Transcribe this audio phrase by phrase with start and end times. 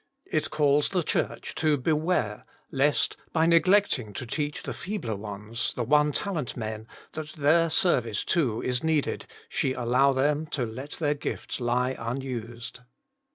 [0.25, 5.83] It calls the Church to beware lest, by neglecting to teach the feebler ones, the
[5.83, 11.13] one talent men, that their service, too, is needed, she allow them to let their
[11.13, 12.79] gifts lie unused.